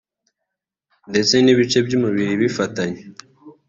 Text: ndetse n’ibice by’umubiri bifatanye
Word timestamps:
ndetse 1.09 1.35
n’ibice 1.39 1.77
by’umubiri 1.85 2.33
bifatanye 2.41 3.01